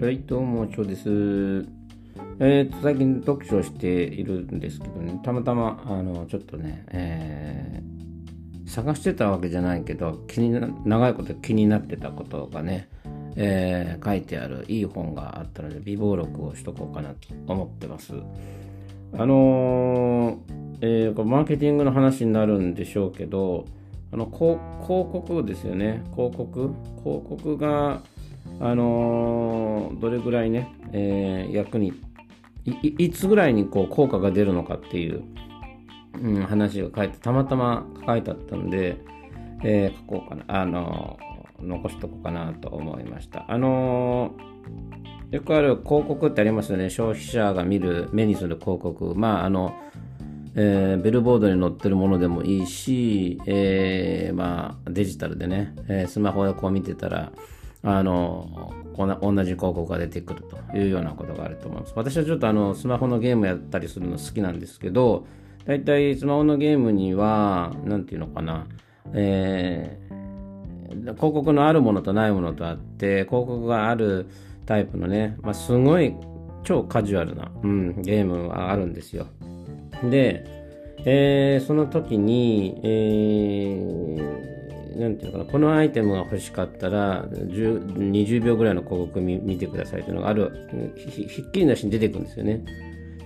[0.00, 1.02] はい、どうも、ちょうです。
[2.38, 12.88] えーと、最近読書しているんですけどね、たまたま、あの、ちょっとね、えー探してたわけじゃないけど、気にな、長いこと気になってたことがね、
[13.36, 18.14] えー書いてあるいい本があったので、微暴録をしとこうかなと思ってます。
[19.18, 20.38] あの
[20.80, 23.66] えーこれマーケティングの話になるんでしょうけど、
[24.12, 26.72] あの広告ですよね、広告？
[27.04, 28.00] 広告が、
[28.60, 31.92] あのーどれぐらいね、えー役に
[32.98, 35.22] い、つぐらいにこう効果が出るのかっていう、
[36.20, 38.98] うん、話が書いて、たまたま書いてあったんで、
[39.64, 41.30] えー書こうかな、あのー
[41.66, 43.44] 残しとこうかなと思いました。
[43.48, 46.90] あのーよくある広告ってありますよね。
[46.90, 49.14] 消費者が見る、目にする広告。
[49.14, 49.74] まあ、あの、
[50.56, 57.32] えーベルボードに載ってるものでもいいし、えーまあ、デジタルでね、えースマホでこう見てたら、
[57.82, 59.06] あの、同
[59.44, 61.92] じ広告が出てくるというようなことがあると思います。
[61.96, 65.26] 私はちょっとあの、スマホのゲームやったりするの好きなんですけど、
[65.66, 68.66] だいたいスマホのゲームには、なんていうのかな、
[69.12, 70.20] えー
[70.90, 74.26] 広告のあるものとないものとあって、広告がある
[74.66, 76.16] タイプのね、まあ、すごい
[76.64, 79.28] 超カジュアルな、うん、ゲームがあるんですよ。
[80.10, 80.44] で、
[81.04, 84.49] えーその時に、えー
[84.96, 92.64] なんていうのかな、このアイテムが欲しかったら、20秒ぐらいの広告見てくださいというのがある、ひひっきりなしに出てくるんですよね。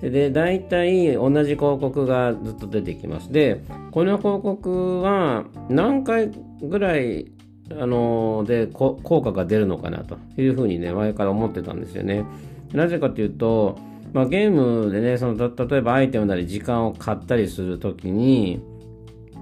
[0.00, 3.32] で、大体同じ広告がずっと出てきます。
[3.32, 6.30] で、この広告は何回
[6.62, 7.30] ぐらい、
[7.70, 12.24] あので効果が出るのかなというふうにね、前から思ってたんですよね。
[12.72, 13.78] なぜかというと、
[14.12, 18.62] まあ、ゲームでね、その例えばアイテムなり時間を買ったりするときに、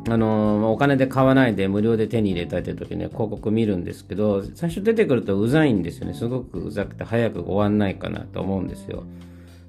[0.09, 6.15] あのお金で買わないで無料で手に入れたいという時には広告見るんですけど、最初出てくるとうざいんですよね。
[6.15, 9.05] すごくうざくて早く終わんないかなと思うんですよ。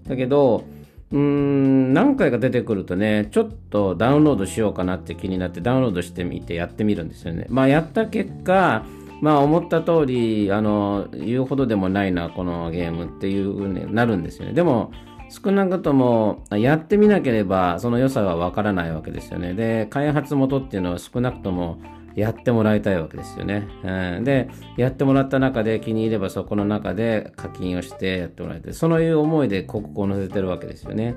[0.08, 0.66] だけど、
[1.12, 7.46] うーん、何回か出てくるとね、ちょっとダウンロードしようかなって気になってダウンロードしてみてやってみるんですよね。
[7.50, 8.84] まあやった結果、
[9.22, 14.54] まあ思った通り、あの、言うほどでもないな、このゲームっていう風になるんですよね。
[14.54, 14.92] でも、
[15.34, 19.56] 少なくともやってみなければその良さはわからないわけですよね。
[19.56, 21.82] で、開発元っていうのは少なくとも
[22.16, 23.68] やってもらいたいわけですよね。
[23.84, 28.74] うん、で、やってもらった中で気に入ればそこの中で課金をしてやってもらいたい。
[28.76, 31.16] そのいう思いで広告を載せてるわけですよね。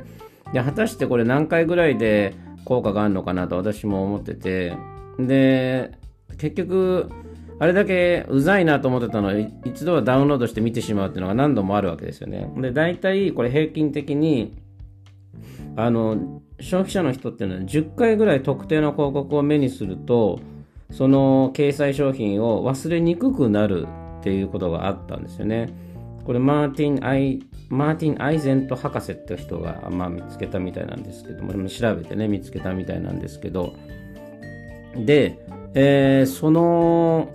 [0.54, 2.34] で、果たしてこれ何回ぐらいで
[2.64, 4.74] 効果があるのかなと私も思ってて、
[5.18, 5.92] で、
[6.38, 7.10] 結局、
[7.58, 9.32] あれだけうざいなと思ってたのを
[9.64, 12.50] 一度はダウンロードして見てしまうっていうのが何度もあるわけですよね。
[12.56, 14.54] で、大体これ平均的に、
[15.76, 20.40] あの、消費者の人っていうのは10回ぐらい特定の広告を目にすると、
[20.90, 23.86] その掲載商品を忘れにくくなる
[24.20, 25.72] っていうことがあったんですよね。
[26.24, 33.74] これマーティン・アイ、マーティン・アイゼント博士って人が、まあ、見つけたみたいなんですけども、調べてね、見つけたみたいなんですけど、
[34.96, 35.38] で、
[35.78, 37.30] えーその、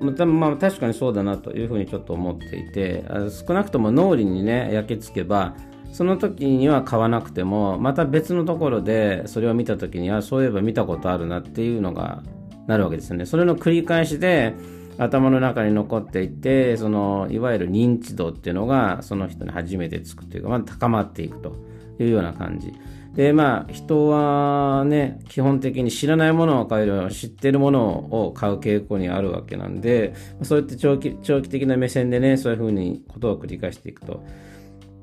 [0.00, 3.04] まあ、確かにそうだなというふうにちょっと思っていて、
[3.46, 5.56] 少なくとも脳裏にね、焼き付けば、
[5.92, 12.22] その時には買わなくても、また別のところでそれを見た時には、そういえば見たことあるなっていうのが
[12.68, 13.26] なるわけですよね。
[13.26, 14.54] それの繰り返しで、
[14.96, 21.56] 頭の中に残っていて、その、いわゆる認知度っていうのが、その人に初めてつくというか、まあ、高まっていくと
[21.98, 22.72] いうような感じ。
[23.20, 27.82] で、まあ、人はね、基本的に知らないものを買うよりは知ってるもの
[28.26, 34.24] を買う傾向にあるわけなんで、そうやって長期長期的な目線でね、そういうふうにことを繰り返していくと。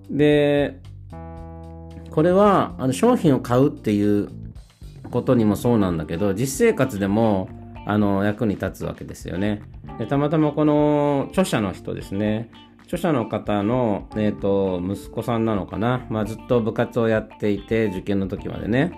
[0.09, 0.79] で、
[2.09, 4.29] これはあの商品を買うっていう
[5.11, 7.49] ことにもそうなんだけど、実生活でも
[7.85, 9.61] あの役に立つわけですよね。
[9.99, 12.49] でたまたまこの著者の人ですね。
[12.87, 18.91] 著者の方の、えー、と息子さんなのかな、まあ、ずっと部活をやっていて、受験の時までね。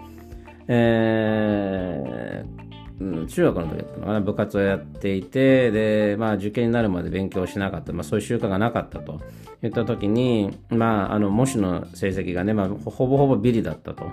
[0.67, 9.21] えーうん中学の時だったのかな、部活をやっていて、で、まあ受験になるまで勉強しなかった、まあそういう習慣がなかったと
[9.61, 14.05] 言った時に、まああの模試の成績がね、まあほぼほぼビリだったと。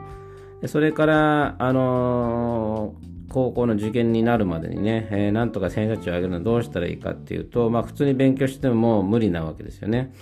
[0.62, 10.12] でそれから、あのー高校の受験になるまでにね、えーなんとか偏差値を上げるのはどうしたらいいかっていうと、まあ普通に勉強しても無理なわけですよね。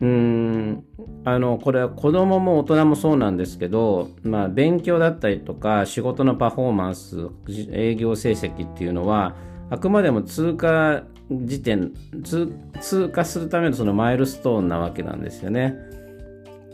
[0.00, 0.84] うーん
[1.24, 7.28] あのこれは子供も大人もそうなんですけど、まあ、勉強だったりとか仕事のパフォーマンス
[7.72, 9.34] 営業成績っていうのは
[9.70, 15.76] あくまでも通過時点通通過するためのそのマイルストーンなわけなんですよね。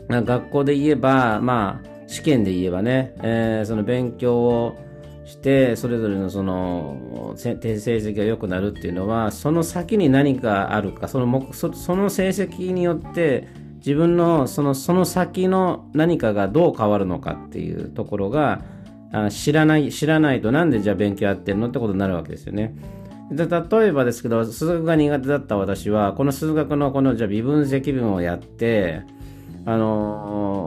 [0.09, 4.75] 学校で言えば、まあ、試験で言えばね、えーその勉強を
[5.31, 13.47] してそれぞれのその成績が良くなるっていうのはその先に何かあるかそのそその成績によって
[13.77, 18.61] 自分のそのその先の何かがどう変わるのかっていうところが
[19.13, 22.75] あ知らない知らないとなんでじゃあ勉強やってるのってことになるわけですよね。
[23.31, 29.03] で例えばですけど数学が苦手だった私はこの数学のこのじゃあ微分積分をやって
[29.65, 30.60] あの、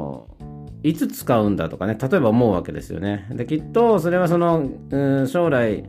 [0.84, 3.26] いつ使うんだとかね例えば思うわけですよね。
[3.30, 5.84] できっとそれはその、うん、将来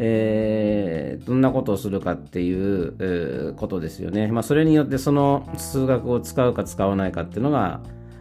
[0.00, 4.28] えー、どんなことをするかっていう、えー、ことですよね。
[4.28, 7.80] まあ、それによってその数学を使うか使わないかっていうのが、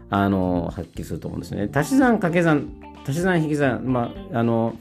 [0.09, 1.69] あの、発揮すると思うんですね。
[1.71, 2.73] 足し算掛け算、
[3.05, 4.75] 足し算引き算、まあ、あの、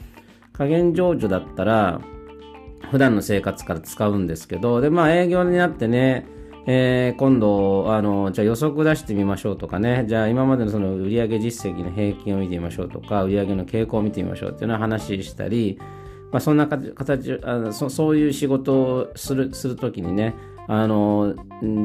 [0.53, 2.01] 加減乗除だったら、
[2.89, 6.25] 普段の生活から使うんですけど、で、まあ、営業になってね、
[6.67, 15.79] えー、今度、あの、じゃあ予測出してみましょうとかね、じゃあ今までのその売上実績の平均を見てみましょうとか、売上の傾向を見てみましょうっていうのは話したり、
[16.31, 20.35] まあ、そんな形あのそそういう仕事をするするときにね
[20.67, 21.35] あの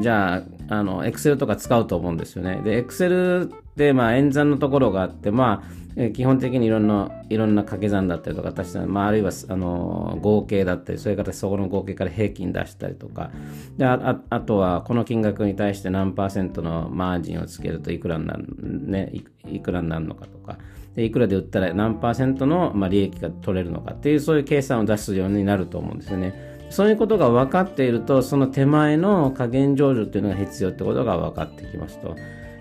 [0.01, 2.61] じゃああのエクセルとか使うと思うんですよね。
[2.63, 5.83] でエクセルってまあ演算のところがあってまあ
[6.13, 13.29] 基本的にいろんないろんな掛け算だったりとか足し算、まあ、あるいはあの合計だったりそれからそこの合計から平均出したりとか
[13.77, 19.11] でああとはこの金額に対して何パーセントのマージンをつけるといくらになる,、ね、
[19.47, 20.57] いくらになるのかとか
[20.95, 26.53] でいくらで売ったら何パーセントの、まあ、利益が取れるのかっていうそういう計算を出すようになると思うんですよね。
[26.69, 32.15] そういうことが分かっているとその手前の加減上場っていうのが必要ってことが分かってきますと。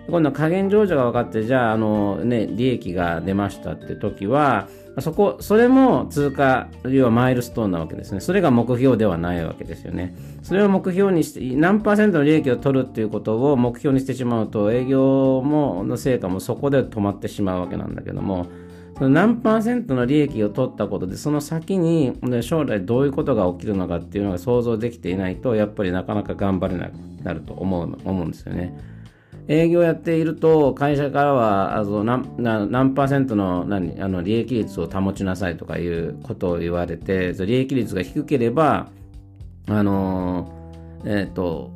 [0.08, 4.68] 今度は加減上場が分かってじゃああの、ね、利益が出ましたって時は
[5.00, 8.20] そこ、それも通過、要はマイルストーンなわけですね。
[8.20, 10.14] それが目標ではないわけですよね。
[10.42, 18.48] それを目標にして、何パーセントの利益を取るっていうことを目標にしてしまうと、営業も、の成果もそこで止まってしまうわけなんだけども、
[18.98, 22.12] その何パーセントの利益を取ったことで、その先に
[22.42, 28.78] 将来どういうことが起きるのかっていうのが想像できていないと、やっぱりなかなか頑張れなくなると思う思うんですよね。
[29.52, 38.88] 営業やっていると、会社からはあの何何パーセントの何あの利益率を保ちなさいとかいうことを言われて、利益率が低ければ、
[39.68, 40.50] あの
[41.04, 41.70] えっ、ー、と、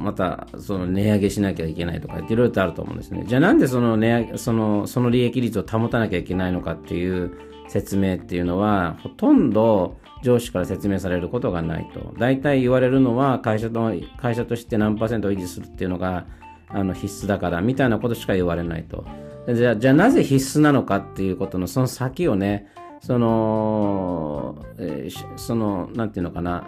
[0.00, 3.24] またその値上げしなきゃいけないとかいろいろとあると思うんですね。
[3.26, 7.32] じゃあなんでその値上げそのその利益率を保たなきゃいけないのかっていう
[7.68, 12.12] 説明っていうのはほとんど上司から説明されることがないと。
[12.18, 16.26] 大体言われるのは会社と会社として何パーセントを維持するっていうのが
[16.74, 19.06] あの必須だからみたいなことしか言われないと。
[19.52, 22.66] じゃあ、じゃあなぜ必須なのかっていうことのその先をね、
[23.00, 26.64] その、えー、その、なんていうのかな、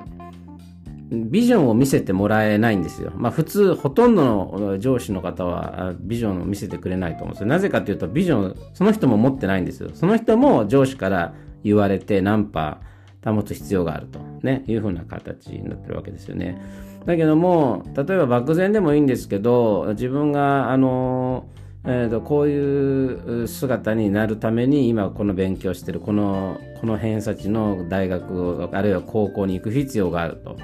[1.10, 3.12] ビジョンを見せてもらえないんですよ。
[3.16, 7.46] まあ普通、ほとんどの上司の方はビジョンを見せてくれないと思うんですよ。
[7.46, 9.90] なぜかというと、ビジョン、その人も持ってないんですよ。
[9.94, 12.80] その人も上司から言われてナンパ
[13.24, 16.60] 保つ必要があると、ね、いうふうな形になってるわけですよね。
[17.06, 21.46] だけども、例えば漠然でもいいんですけど、自分が、あの、
[21.88, 30.56] えーと、こういう姿になるために今この勉強してるこのこの偏差値の大学あるいは高校に行く必要があると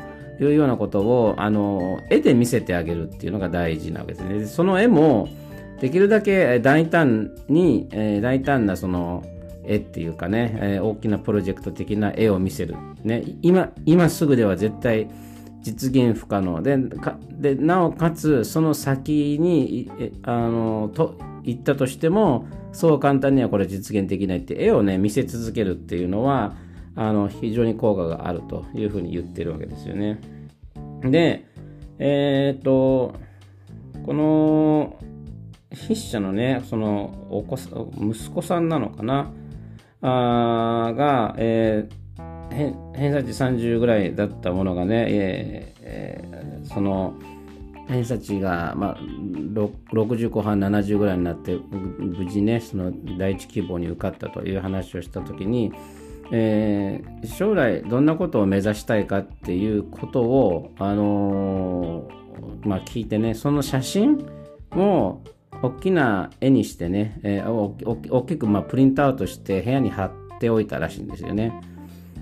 [0.43, 4.47] いうようなことをあの絵で見せてあげるっていうのが大事なわけですね。
[4.47, 5.29] その絵も
[5.81, 9.25] できるだけ大胆に、えー、大胆なその
[9.65, 12.75] 絵っていうかね、えー、大きなプロジェクト的な絵を見せる。
[13.05, 15.09] ね、今今すぐでは絶対
[15.63, 16.77] 実現不可能で
[17.31, 19.91] でなおかつその先に
[20.23, 26.55] あのと言ったとしてもそう簡単にはこれ実現できないって絵をね見せ続けるっていうのは
[26.95, 30.21] あの非常に効果があるというふうに言ってるわけですよね。
[31.03, 31.47] で
[31.99, 33.15] えー、っと
[34.05, 34.97] この
[35.71, 39.33] 筆者のねそのお子息子さんなのかな？
[40.03, 42.03] あが、えー
[42.95, 47.15] 偏差値30ぐらいだったものがね、ええー、その
[47.89, 48.97] 偏差値が、まあ、
[49.93, 55.73] 60後半70ぐらいになって無事ねその第一希望に受かったという話をした時に、
[56.33, 64.27] えー、将来どんなことを目指したいかっていうことを、あのー、まあ、聞いてねその写真
[64.73, 65.21] を
[65.63, 71.53] 大きな絵にしてね、えー、大きくまあプリントアウトして部屋に貼っておいたらしいんですよね。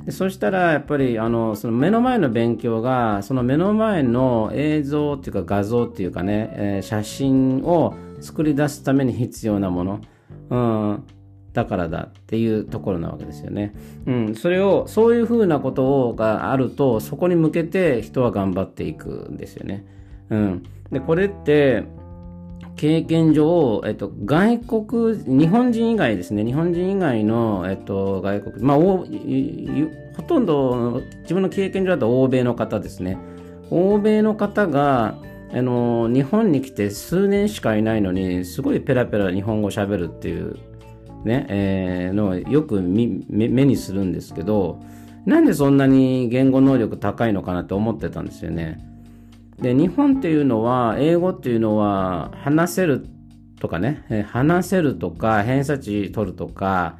[0.04, 10.00] でそしたらやっぱりあのその目の前の勉強がその目の前の映像っていうか画像っていうかね、えー、写真を作り出すために必要なもの、
[10.50, 11.06] うん、
[11.52, 13.74] だからだっていうところなわけですよね。
[14.06, 19.84] うん、それをそういうふうなことがあるとそこに向けて人は頑張っていくんですよね。
[20.30, 21.84] うん、でこれって
[22.76, 29.06] 経験上、えっと、外国、日本人以外ですね、日本人以外の、えっと、外国、まあ、ほ
[30.26, 33.18] とんど自分の経験上だと欧米の方ですね。
[33.70, 35.18] 欧米の方が、
[35.52, 40.56] あの、日本に来て数年しかいないのに、すごいペラペラ日本語喋るっていう
[41.24, 44.80] ね、えー、のよく目にするんですけど、
[45.26, 48.89] なんでそんなに言語能力高いのかなって思ってたんですよね。
[49.60, 53.06] で、日本っていうのは、英語っていうのは、話せる
[53.60, 56.98] とかね、話せるとか、偏差値取るとか、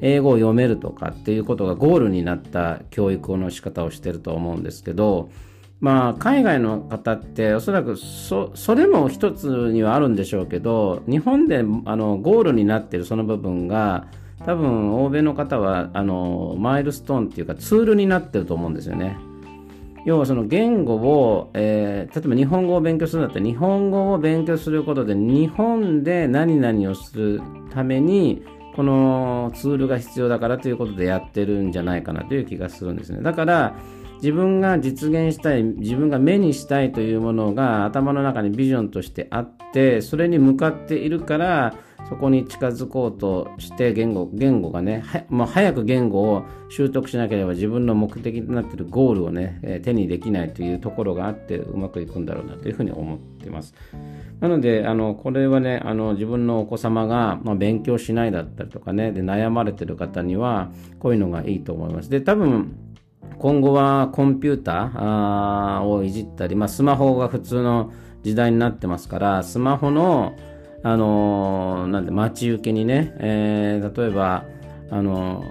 [0.00, 5.30] 英語を読めるとかっていうことがゴールになった教育の仕方をしてると思うんですけど、
[5.80, 14.08] まあ、海外の方っておそらくそそれも一つにはあるんでしょうけど日本であのゴールになってるその部分が
[14.44, 19.18] 多分欧米の方はあのマイルストーンっていうかツールになってると思うんですよね。
[20.04, 27.42] 要はその言語を、えー、例えば日本語を勉強するんだったら日本語を勉強することで日本で何々をする
[27.72, 28.42] ために
[28.74, 33.20] このツールが必要だからということでやってるんじゃないかなという気がするんですね。
[33.20, 33.74] だから
[34.22, 41.74] 自分が実現したい自分が目にしたいというものが頭の中にビジョンとしてあってそれに向かっているから
[42.08, 53.74] そこに近づこうとして言語言語がねは、まあ、早く言語を習得しなければ自分の目的となっているゴールをね、え手にできないというところがあってうまくいくんだろうなというふうに思っています。
[54.40, 62.10] なので、あの、これはね、あの、自分のお子様が、まあ、勉強しないだったりとかね、で、悩まれている方には、こういうのがいいと思います。
[62.10, 62.74] で、多分、
[63.38, 70.34] 今後はコンピューターをいじったり、まあ、スマホが普通の時代になってますから、スマホの、
[70.82, 74.44] あの、なんで、待ち受けにね、えー、例えば、
[74.90, 75.44] あの、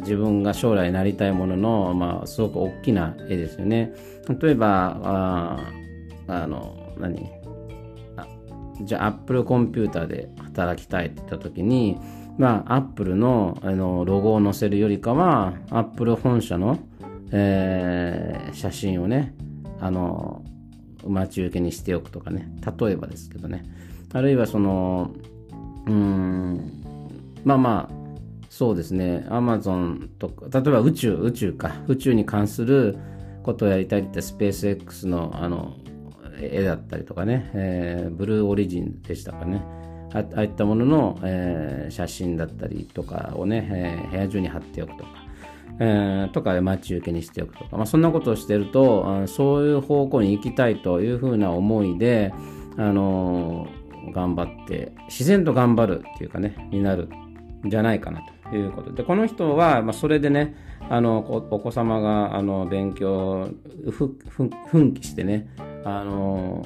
[0.00, 3.92] 自分が将来なりたいものの、まあ、すごく大きな絵ですよね。
[4.40, 5.72] 例えば、あ
[6.28, 7.30] あの、何？
[8.82, 11.98] じゃあ、アップルコンピューターで働きたいって言った時に、
[12.38, 16.78] まあ、アップルのあのロゴを載せるよりかは、アップル本社の、
[17.32, 19.34] えー、写真をね、
[19.80, 20.44] あの、
[21.06, 23.64] 待ち受けにしておくとかね、例えばですけどね、
[24.12, 25.10] あるいはその、
[25.86, 26.82] うん、
[27.44, 27.98] まあまあ、
[28.48, 32.96] そうですね、アマゾンとか、例えば宇宙、宇宙か、宇宙に関する
[33.42, 35.74] ことをやりたいってスペース X のあの
[36.40, 39.62] 絵だったりとかね、えー、ブルーオリジンでしたかね。
[40.12, 45.10] ああいったものの、えー、写真だったりとかをね、えー、部屋中に貼っておくとか、
[45.80, 52.32] えー、とか待ち受けにしておくとか、まあ、そんなことをしてるとそういう方向に行きたいというふうな思いで、
[52.76, 57.08] あのー、頑張って自然と頑張るっていうかねになる
[57.66, 58.92] んじゃないかなということ。
[58.92, 60.54] でこの人は、まあ、それでね
[60.88, 61.18] あの
[61.50, 63.48] お子様があの勉強
[64.70, 65.48] 奮起してね
[65.84, 66.64] あの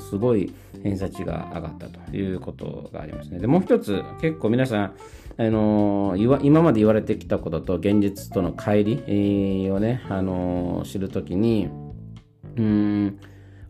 [0.00, 3.38] すごい偏差値が上がったということがありますね。
[3.38, 4.94] で、もう一つ、結構皆さん、
[5.38, 8.84] あの今まで言われてきたことと現実との乖
[9.64, 11.68] 離をね、あの知るときに、
[12.56, 13.18] うん、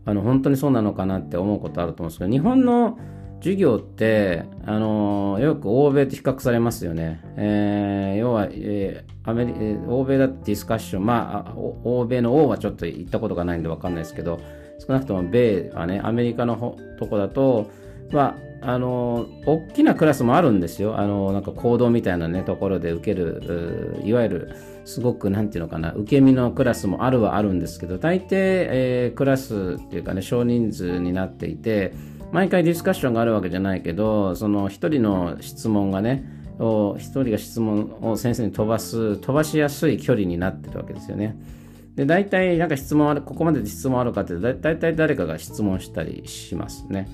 [0.05, 2.97] あの、本当にそうなのかなって思うことあると思うんですけど、日本の
[3.39, 7.21] 授業って、あのよく欧米と比較されますよね。
[7.35, 9.53] えー、要は、えー、アメリ
[9.87, 14.39] 欧米だってディスカッション、まあ、欧米の王はちょっと行ったことがないんでわかんないですけど、
[14.79, 17.69] 少なくとも米はね、アメリカのとこだと、
[18.11, 20.97] まあ、あの、大きなクラスもあるんですよ。
[20.97, 24.51] あの、なんか行動みたいなね、ところで受ける、いわゆる、
[24.85, 31.93] すごく、なんていうのかな、受け身のクラスもあるはあるんですけど、大抵、えー、クラスっていうかね、少人数になっていて、
[32.31, 36.25] 毎回ディスカッションがあるわけじゃないけど、その一人の質問がね、
[36.97, 41.37] 一人が質問を先生に飛ばす、飛ばしやすい距離になってるわけですよね。
[41.97, 47.09] で、大体なんか質問ある、ここまで質問あるかってだ、大体誰かが質問したりしますね。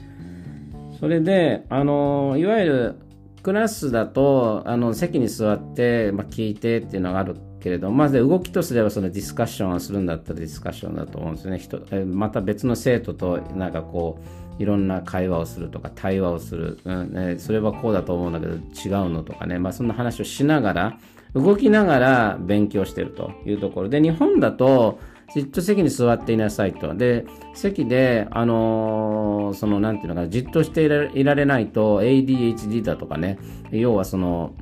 [1.00, 2.96] それで、あの、いわゆる
[3.42, 11.60] クラスだと、あの、席に座って、まあ、聞いてっていうのがあるけれど、まず動きとすればそのディスカッションをするんだったらディスカッションだと思うんですね。
[11.60, 21.00] 人また別の生徒となんかこう、いろんな会話をするとか対話をする、うんね、それはこうだと思うんだけど違うのとかね、まあそんな話をしながら、
[21.34, 23.90] 動きながら勉強してるというところ。
[23.90, 25.00] で、日本だと、
[25.34, 26.94] じっと席に座っていなさいと。
[26.94, 33.40] で、席で、あのー、その、なんていうのかな、じっとしていられないと ADHD だとかね、
[33.72, 34.54] 要はその、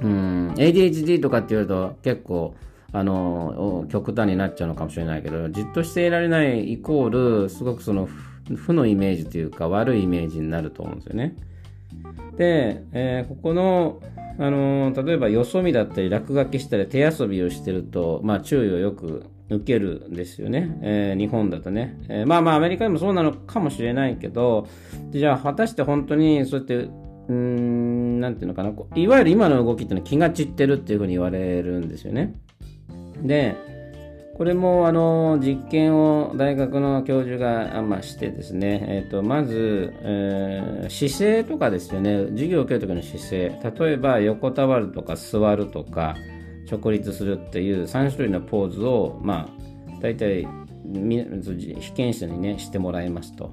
[0.00, 2.54] うん、ADHD とかって言うと結構、
[2.92, 8.08] あのー、極端になっちゃうのかもしれないけど、じっとしていられないイコール、すごくその、
[8.56, 11.36] 負のイメージというか、悪いイメージになると思うんですよね。
[12.36, 14.00] で、えー、ここの、
[14.38, 24.68] あのー、例えばよそ見だったり落書きしたり手遊びをしてると、まあ、注意をよく受けるんですよね、えー、日本だとね、えー、まあまあアメリカでもそうなのかもしれないけど
[25.10, 26.88] じゃあ果たして本当にそうやって
[27.28, 28.72] うんなんていうのかな。
[28.94, 32.34] いわゆる今の動きっていうのは気が散ってるっていうふうに言われるんですよね。
[33.22, 33.54] で
[34.38, 46.14] これもあの実験を大学の教授が、まあ、してですね、えー、とまず、えー、姿勢とかですよね授業を受ける時の姿勢例えば横たわるとか座るとか
[46.70, 50.46] 直立するっていう3種類のポーズをまあ大体
[50.94, 53.52] 被験者にねしてもらいますと。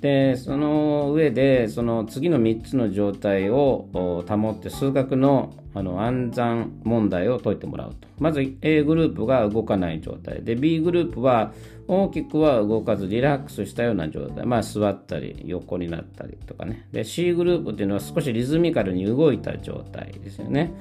[0.00, 8.08] でその上でその次の3つの状態を保って数学のあの暗算問題を解いてもらうと。
[8.18, 10.42] まず A グループが動かない状態。
[10.42, 11.52] で B グループは
[11.86, 14.46] 大きくは動かずリラックスしたような状態。
[14.46, 16.88] まあ座ったり横になったりとかね。
[16.90, 20.72] で C グループっていうのは少しリズミカルに動いた状態ですよね。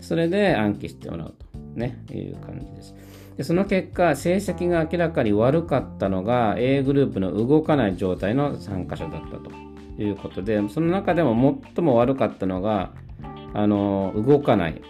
[0.00, 1.46] それで暗記してもらうと。
[1.74, 2.94] ねいう感じです。
[3.36, 9.50] でその結果、成績が明らかに悪かったのが A グループの動かない状態の参加者だったと
[10.02, 12.92] いうことで、その中でも最も悪かったのが、
[13.52, 14.82] あの動かない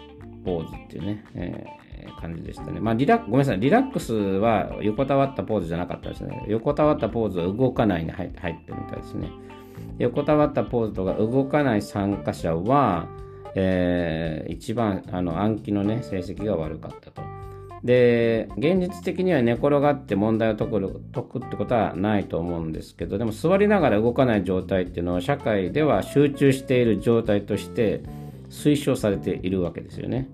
[0.45, 2.79] ポーズっていうね、えー、感じでしたね。
[2.79, 6.45] まあリラ、ごめんなさい、リラックスは横たわったポーズじゃなかったですね。
[6.47, 9.29] 横たわったポーズは動かないに入ってるみたいですね。
[9.99, 13.07] 横たわったポーズとか動かない参加者は、
[13.55, 17.36] えー、一番あの暗記のね成績が悪かったと。
[17.83, 28.03] で現実的には寝転がって問題を解く解くってことはないと思うんですけどでも座りながら動かない状態っていうのは社会では集中している状態として
[28.49, 30.29] 推奨されているわけですよね。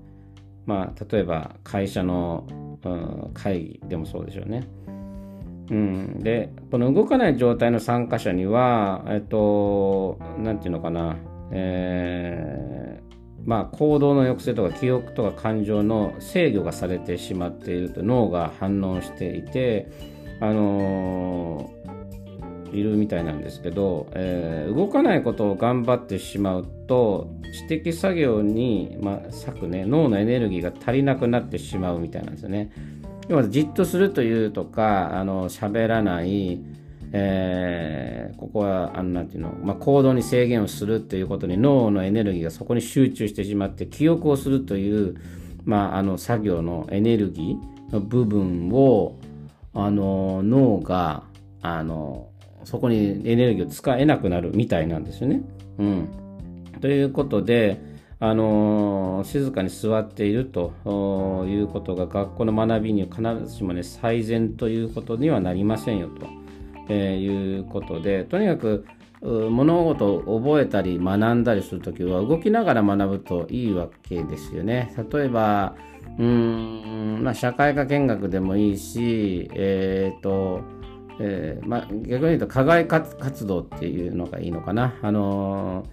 [0.65, 2.45] まあ例えば会社の、
[2.83, 4.67] うん、会議でもそうでしょうね。
[5.69, 11.15] うん、でこの動かない状態の参加者にはえっと何て言うのかな、
[11.51, 13.12] えー
[13.45, 19.91] まあ、行動の抑制とか記憶とか感情の制御がされてしまっていると脳が反応していて、
[20.39, 32.71] あのー、いるみたいなんですけど、えー、動かないことを頑張ってしまうと知的作業に、まあ、割くね脳のエネルギーが足りなくなってしまうみたいなんですよね。
[33.29, 36.59] 要はじっとするというとかあの喋らない
[37.15, 45.15] えー、ここはあのなんていうの、まあ、行動に制限をするということに脳のエネルギーがそこに集中してしまって記憶をするという、
[45.63, 49.19] まあ、あの作業のエネルギーの部分を
[49.75, 51.23] あの脳が
[51.61, 52.29] あの
[52.63, 55.41] そこにエネルギーを使えなくなるみたいなんですよね。
[55.77, 56.09] うん、
[56.81, 57.81] ということで、
[58.19, 60.71] あの静かに座っていると
[61.45, 66.42] いうことが学校の学びに必ずしもね最善ということにはなりませんよと。
[66.89, 68.85] えー、いうことでとにかく
[69.21, 74.93] 物事を覚えたり学んだりするときは動きながら学ぶといいわけですよね。
[75.11, 75.75] 例えば
[76.19, 80.61] うん、まあ、社会科見学でもいいし、え、ー、と
[81.19, 84.95] えーまあ、逆に言うと課外活動っていうのがいいのかな。
[85.01, 85.85] あの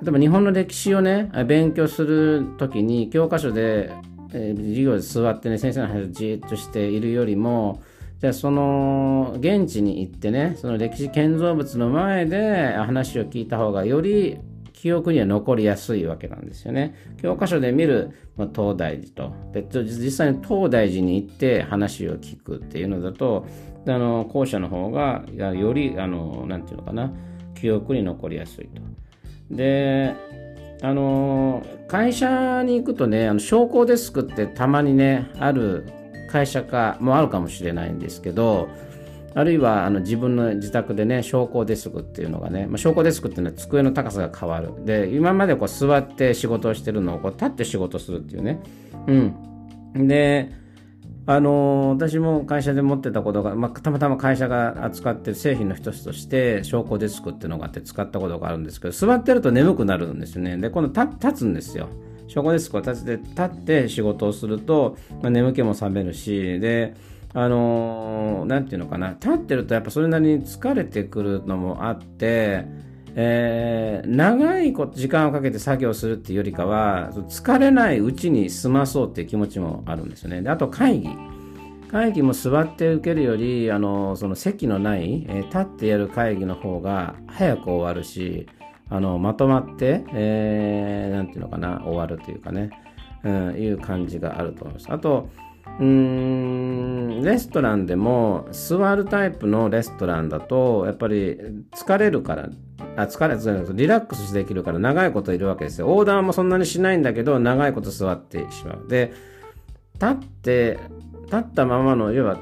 [0.00, 3.90] 例えば日本の歴史をね勉強するときに教科書で、
[4.32, 7.82] えー、授業で座ってね先生の話をじっとしているよりも
[8.24, 14.38] じゃあその現地に行ってねその歴史建造物の前で話を聞いた方がより
[14.72, 16.94] 記憶には残りやすいわけなんですよね。
[17.20, 23.44] 教科書で見る、まあ、東大寺とで実際に東大寺に行って話を聞くっていうのだと
[23.86, 27.12] あの後者の方がよりあのなんていうのかな
[27.54, 28.80] 記憶に残りやすいと。
[29.54, 30.14] で
[30.80, 36.03] あの会社に行くとねあの昇降デスクってたまにねある
[36.34, 38.68] 会社化もあるかもしれないんですけど
[39.36, 44.84] あるいはあの自分の自宅でね昇降デスクっていうのがね、まあ、昇降デスクっていうのは机の高さが変わる。
[44.84, 48.60] で今までこう座って仕事をしてるのをこう立って仕事するっていうね。
[49.06, 49.12] う
[49.96, 50.08] ん。
[50.08, 50.50] で
[51.26, 60.56] あの私も会社で持ってたことが、まあ、たまたま会社が扱ってる製品の一つとして昇降デスクっていうのがあって使ったことがあるんですけど座ってると眠くなるんですよね。
[60.56, 61.88] で今度立つんですよ。
[62.26, 66.94] 証拠デスクを立てて立って仕事をすると、まあ、眠気も覚めるしで
[67.32, 69.10] あのー、なんていうのかな。
[69.10, 72.64] 立ってるとやっぱそれなりに疲れてくるのもあって
[73.16, 80.42] えー、長い時間をかけて作業するっていうよりかは疲れないうちに済まそうっていう気持ちもあるんですよね。
[80.42, 81.10] であと会議。
[81.90, 88.48] 会議も座って受けるよりあのその席のない、えー、立ってやる会議の方が早く終わるし
[88.90, 92.70] あのまとまって、えー、ていうのかな、終わるというかね、
[93.24, 94.92] うん、いう感じがあると思います。
[94.92, 95.30] あと、
[95.80, 101.36] うん、レストランでも座るタイプのレストランだと、やっぱり
[101.74, 102.48] 疲れるから、
[102.96, 105.88] あ疲れる、リラックスできるから長いこといるわけですよ。
[105.88, 108.88] オーダーもそんなにしないんだけど、長いこと座ってしまう。
[108.88, 109.12] で、
[109.94, 110.78] 立って
[111.24, 112.38] 立ったままの要は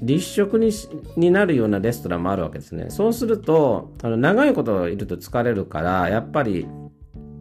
[0.00, 0.70] 立食に
[1.16, 2.86] になるようなレストランもあるわけですね。
[2.88, 6.66] そうするとあの長いこといると疲れるからやっぱり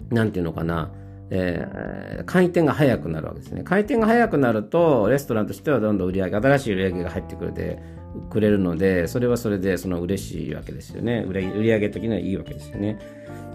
[0.10, 0.92] なんていうのかな
[1.30, 3.64] えー、回転が速くなるわけですね。
[3.64, 7.82] 回転が速くなると、レストランとしてはどんどん売り上げ、新しい売り上げが入ってくるで、
[8.30, 11.26] くれるので、それはそれでその嬉しいわけですよね。
[11.28, 12.98] 売り上げ的にはいいわけですよね。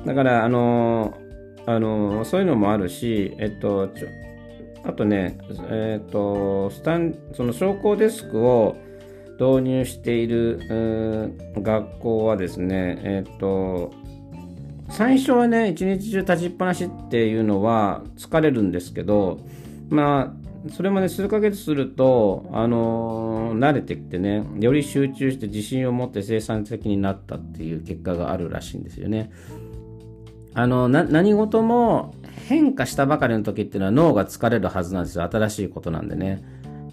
[0.05, 3.89] だから、あのー、あのー、そういうのもあるし、えっと、
[4.85, 5.39] あとね、
[5.71, 8.77] えっと、スタン、その昇降デスクを
[9.39, 13.93] 導入している学校はですね、えっと、
[14.91, 19.41] 最初はね、一日中立ちっぱなしっていうのは疲れるんですけど、
[19.89, 29.33] まあ、それもね、数ヶ月すると、あのー、慣れてきてね、より集中して自信を持って生産的になったっていう結果があるらしいんですよね。
[30.55, 32.15] あの、何事も
[32.47, 35.29] 変化したばかりの時っていうのは脳が疲れるはずなんですよ。
[35.31, 36.43] 新しいことなんでね。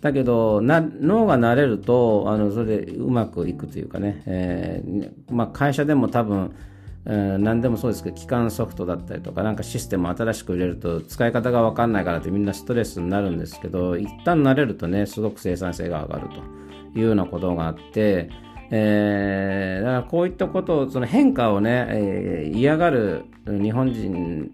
[0.02, 6.56] だけど、脳が慣れると、あの、それでうまくいくというかね、えー、まあ会社でも多分、
[7.06, 18.30] えー、何でもそうですけど、機関ソフトだったりとか、なんかシステム新しく入れると使い方がわかんないからってみんなストレスになるんですけど、一旦慣れるとね、すごく生産性が上がるというようなことがあって、
[18.72, 24.52] えー、だからこういったことを、その変化をね、えー、嫌がる日本人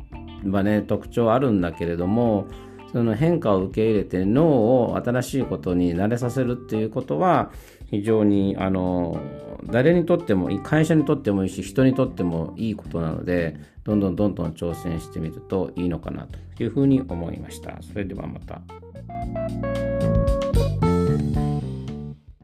[0.51, 2.47] はね、特徴あるんだけれども、
[2.95, 7.51] その変化を受け入れて脳を新しいことに慣れさせるっていうことは
[7.91, 9.19] 非常にあの
[9.65, 17.77] 誰にとってもいい会社にとってもいいし人にとってもいいことなのでどんどんどんどん挑戦してみるといいのかなというふうに思いました。
[17.81, 18.61] それではまた。